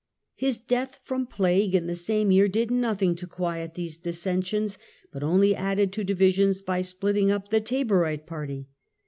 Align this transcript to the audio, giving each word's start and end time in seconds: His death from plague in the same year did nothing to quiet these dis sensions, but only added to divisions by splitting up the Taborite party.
His 0.33 0.57
death 0.57 0.97
from 1.03 1.27
plague 1.27 1.75
in 1.75 1.85
the 1.85 1.93
same 1.93 2.31
year 2.31 2.47
did 2.47 2.71
nothing 2.71 3.13
to 3.17 3.27
quiet 3.27 3.75
these 3.75 3.99
dis 3.99 4.19
sensions, 4.19 4.79
but 5.11 5.21
only 5.21 5.55
added 5.55 5.93
to 5.93 6.03
divisions 6.03 6.63
by 6.63 6.81
splitting 6.81 7.29
up 7.29 7.49
the 7.49 7.61
Taborite 7.61 8.25
party. 8.25 8.67